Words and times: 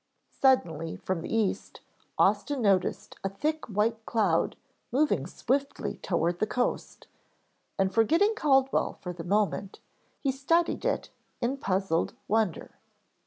Suddenly, 0.33 0.95
from 0.95 1.21
the 1.21 1.31
east, 1.31 1.81
Austin 2.17 2.63
noticed 2.63 3.17
a 3.23 3.29
thick 3.29 3.67
white 3.67 4.03
cloud 4.07 4.55
moving 4.91 5.27
swiftly 5.27 5.97
toward 5.97 6.39
the 6.39 6.47
coast, 6.47 7.05
and 7.77 7.93
forgetting 7.93 8.33
Caldwell 8.33 8.93
for 8.93 9.13
the 9.13 9.23
moment, 9.23 9.79
he 10.19 10.31
studied 10.31 10.85
it 10.85 11.11
in 11.39 11.55
puzzled 11.55 12.15
wonder. 12.27 12.79